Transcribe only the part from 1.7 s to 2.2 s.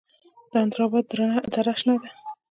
شنه ده